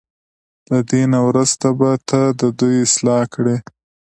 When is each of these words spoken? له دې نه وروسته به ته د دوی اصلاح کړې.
له 0.69 0.79
دې 0.89 1.01
نه 1.11 1.19
وروسته 1.27 1.67
به 1.79 1.91
ته 2.09 2.21
د 2.39 2.41
دوی 2.59 2.77
اصلاح 2.87 3.23
کړې. 3.33 3.57